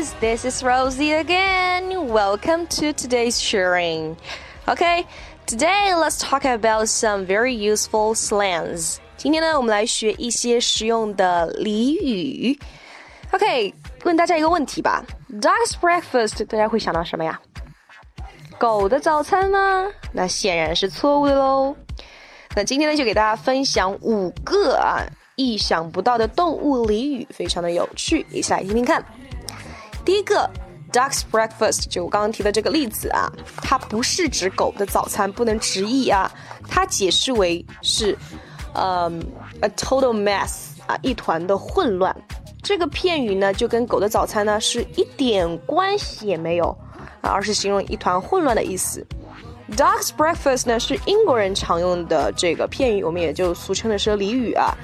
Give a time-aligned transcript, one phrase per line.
[0.00, 2.08] guys, this is Rosie again.
[2.08, 4.16] Welcome to today's sharing.
[4.66, 5.04] Okay,
[5.46, 8.96] today let's talk about some very useful slangs.
[9.18, 12.58] 今天呢，我们来学一些实用的俚语。
[13.32, 13.74] OK，
[14.04, 17.38] 问大家一个问题吧：Dog's breakfast，大家会想到什么呀？
[18.58, 19.86] 狗的早餐吗？
[20.12, 21.76] 那显然是错误的喽。
[22.54, 29.04] 那今天呢，就给大家分享五个啊意想不到的动物俚语，非常的有趣，一起来听听看。
[30.03, 30.49] 第一个
[30.91, 36.31] ，duck's breakfast，就我刚刚提的这个例子啊，它不是指狗的早餐，不能直译啊，
[36.67, 38.17] 它解释为是，
[38.73, 39.23] 嗯
[39.61, 42.15] ，a total mess 啊，一团的混乱。
[42.63, 46.75] 这个片语呢，就跟狗的早餐呢是一点关系也没有
[47.21, 49.05] 啊，而是形容一团混乱的意思。
[49.75, 54.77] Dog's breakfast 呢是英国人常用的这个片语，我们也就俗称的是俚语啊。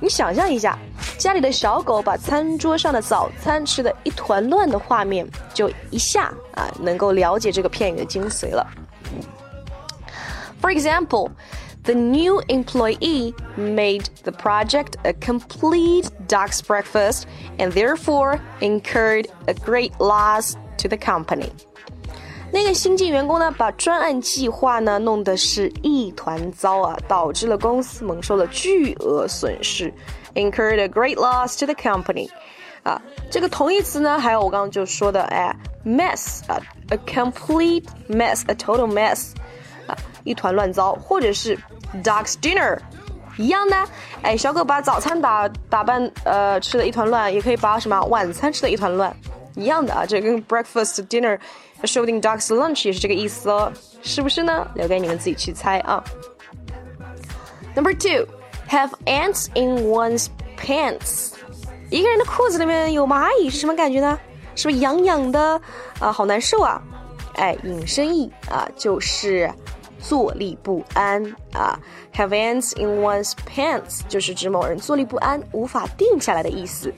[0.00, 0.78] 你想象一下，
[1.16, 8.66] 家里的小狗把餐桌上的早餐吃的一团乱的画面，就一下啊能够了解这个片语的精髓了。
[10.60, 11.30] For example,
[11.84, 17.24] the new employee made the project a complete dog's breakfast
[17.58, 21.50] and therefore incurred a great loss to the company.
[22.51, 29.93] 那个新进员工呢，把专案计划呢弄得是一团糟啊，导致了公司蒙受了巨额损失
[30.33, 32.29] ，incurred a great loss to the company。
[32.81, 35.53] 啊，这个同义词呢，还有我刚刚就说的，哎
[35.85, 36.57] ，mess 啊
[36.89, 39.33] ，a complete mess，a total mess，
[39.85, 41.59] 啊，一团乱糟，或者是
[42.01, 42.79] dog's dinner，
[43.37, 43.75] 一样的，
[44.21, 49.15] 哎，小狗把早餐打打扮呃吃的一团乱，也可以把什么晚餐吃的一团乱，
[49.59, 51.37] 一样的啊，这跟 breakfast dinner。
[51.83, 54.67] shooting dog's lunch 也是这个意思哦，是不是呢？
[54.75, 56.03] 留给你们自己去猜啊。
[57.73, 58.27] Number two,
[58.67, 61.31] have ants in one's pants。
[61.89, 64.19] 一个人的裤子里面有蚂蚁是什么感觉呢？
[64.55, 65.61] 是不是痒痒的
[65.99, 66.11] 啊？
[66.11, 66.81] 好难受啊！
[67.35, 69.49] 哎，引申义啊，就是
[69.99, 71.23] 坐立不安
[71.53, 71.79] 啊。
[72.13, 76.93] Have ants in one's pants 就是指某人坐立不安、无法定下来的意思。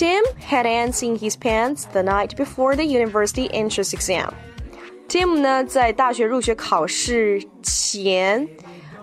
[0.00, 4.30] Tim had ants in his pants the night before the university entrance exam.
[5.08, 8.46] Tim 呢，在大学入学考试前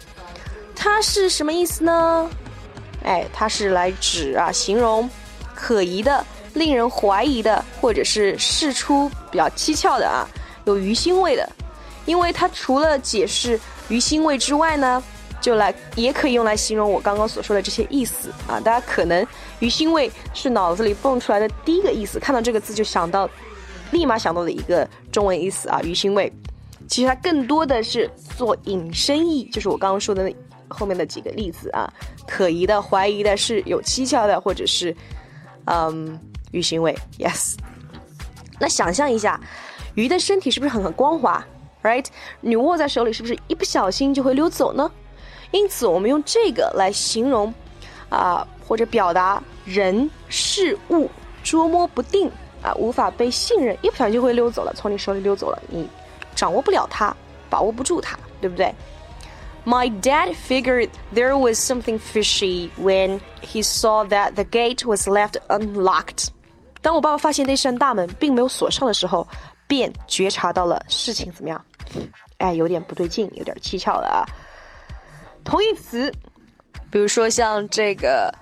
[0.76, 2.30] 它是什么意思呢？
[3.06, 5.10] 哎，它是来指啊，形容
[5.54, 6.22] 可疑的、
[6.54, 10.28] 令人怀疑的，或者是事出比较蹊跷的啊，
[10.66, 11.50] 有鱼腥味的，
[12.06, 13.58] 因为它除了解释。
[13.90, 15.04] 鱼腥味之外呢，
[15.40, 18.60] 就来也可以用来形容我刚刚所说的这些意思啊。
[18.60, 19.26] 大家可能
[19.60, 23.30] 鱼腥味是脑子里蹦出来的第一个意思，看到这个字就想到，
[23.92, 25.82] 立马想到的一个中文意思啊。
[25.84, 26.32] 鱼腥味，
[26.88, 30.36] 其实它更多的是做引申义，就是我刚刚说的那
[30.68, 31.92] 后面的几个例子啊。
[32.28, 34.96] 可疑的、怀疑的、是有蹊跷的，或者是
[35.66, 36.20] 嗯
[36.52, 36.98] 鱼腥味。
[37.20, 37.54] Yes。
[38.60, 39.40] 那想象一下，
[39.94, 41.46] 鱼的身体是不是很很光滑
[41.85, 42.07] ？Right，
[42.41, 44.91] 你握在手里是不是一不小心就会溜走呢？
[45.51, 47.53] 因此，我们用这个来形容，
[48.09, 51.11] 啊，或者表达人事物
[51.43, 52.31] 捉摸不定
[52.63, 55.89] 啊，无法被信任，一不小心就会溜走了，从你手里溜走了，你
[56.37, 57.15] 掌握不了它，
[57.49, 58.75] 把握不住它，对不对？
[59.65, 66.29] My dad figured there was something fishy when he saw that the gate was left unlocked。
[66.81, 69.27] 当我爸爸发现那扇大门并没有锁上的时候，
[69.67, 71.63] 便觉察到了事情怎么样？
[72.38, 74.26] 哎，有点不对劲，有点蹊跷了啊。
[75.44, 76.12] 同义词，
[76.90, 78.34] 比如说像这个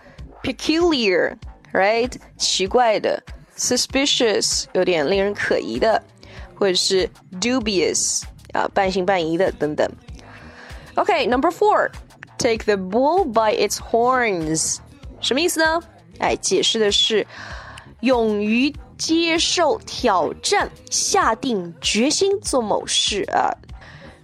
[0.41, 3.21] peculiar，right，奇怪的
[3.57, 6.01] ；suspicious，有点令人可疑的；
[6.55, 7.09] 或者是
[7.41, 8.23] dubious，
[8.53, 9.87] 啊，半信半疑的等等。
[10.95, 14.77] OK，number four，take the bull by its horns，
[15.19, 15.81] 什么意思呢？
[16.19, 17.25] 哎，解释的是
[18.01, 23.50] 勇于接受挑战，下定决心做某事啊。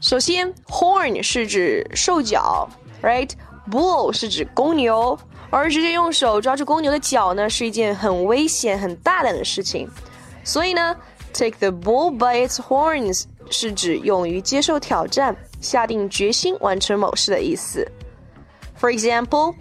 [0.01, 2.69] 首先，horn 是指兽脚，
[3.03, 5.19] right？bull 是指公牛，
[5.51, 9.89] 而直接用手抓住公牛的脚呢，是一件很危险、很大胆的事情。
[10.43, 10.95] 所以呢，
[11.33, 17.87] take the bull by its horns 是指勇于接受挑战，下定决心完成某事的意思。
[18.79, 19.55] For example,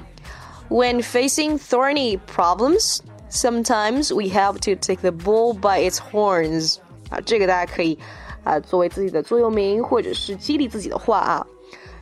[0.70, 2.98] when facing thorny problems,
[3.30, 6.78] sometimes we have to take the bull by its horns.
[7.10, 7.98] 啊，这个大家可以
[8.44, 11.46] 啊作为自己的座右铭或者是激励自己的话啊。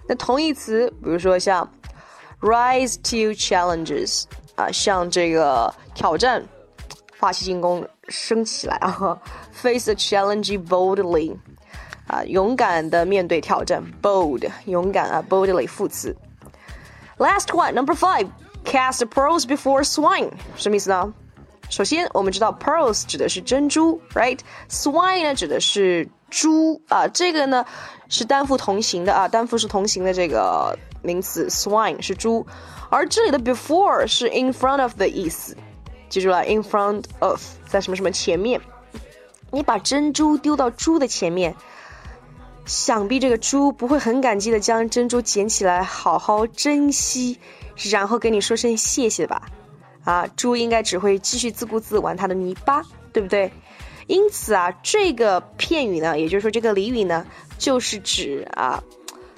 [0.08, 1.69] 那同义词，比如说像
[2.42, 4.24] rise to challenges
[4.56, 6.44] 啊，向这个挑战
[7.13, 9.19] 发起进攻，升起来啊，
[9.52, 11.38] face a challenge boldly
[12.08, 16.16] 啊，勇敢的面对挑战，bold 勇敢啊，boldly 副词。
[17.18, 18.28] Last one, number five,
[18.67, 21.15] Cast pearls before swine，什么意思呢？
[21.71, 27.65] 首先，我们知道 pearls 指的是珍珠，right？swine 呢指的是猪啊，这个呢
[28.09, 32.47] 是单复同形的啊，单复是同形的这个名词，swine 是猪，
[32.91, 35.57] 而这里的 before 是 in front of 的意思，
[36.09, 38.61] 记住了，in front of 在什么什么前面，
[39.51, 41.55] 你把珍珠丢到猪的前面。
[42.65, 47.39] 想必这个猪不会很感激的将珍珠捡起来，好好珍惜，
[47.76, 49.43] 然后跟你说声谢谢吧。
[50.05, 52.82] 啊，猪应该只会继续自顾自玩它的泥巴，
[53.12, 53.50] 对不对？
[54.06, 57.26] 因此啊，这个片语呢，也就是说这个俚语呢，
[57.58, 58.82] 就是指啊，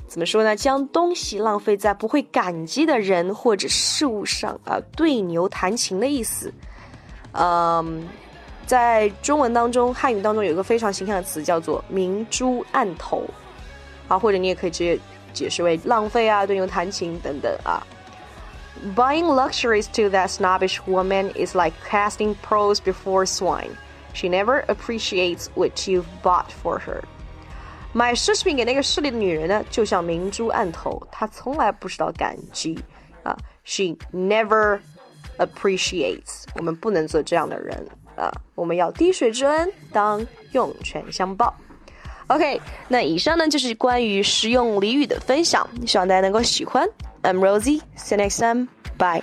[0.06, 0.54] 怎么说呢？
[0.54, 6.52] 将东西浪费在不会感激的人或者事物上啊，对牛弹琴的意思。
[7.32, 8.08] 嗯。
[8.66, 13.24] 在中文当中，汉语当中有一个非常形象的词叫做“明珠暗投”，
[14.08, 15.00] 啊，或者你也可以直接
[15.32, 17.80] 解释为浪费啊、对牛弹琴等等啊。
[18.95, 23.77] Buying luxuries to that snobbish woman is like casting pearls before swine.
[24.13, 27.03] She never appreciates what you've bought for her.
[27.93, 32.77] 买奢侈品给那个势利的女人呢，就像明珠暗投，她从来不知道感激
[33.23, 33.37] 啊。
[33.63, 34.79] She never
[35.37, 36.45] appreciates.
[36.55, 37.87] 我们不能做这样的人。
[38.15, 41.55] 啊，我们要滴水之恩当涌泉相报。
[42.28, 46.88] OK，那以上呢就是关于实用俚语的分享，希望大家能够喜欢。
[47.22, 48.68] I'm Rosie，see you next time.
[48.98, 49.22] Bye.